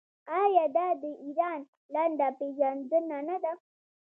[0.41, 1.59] آیا دا د ایران
[1.93, 3.53] لنډه پیژندنه نه ده؟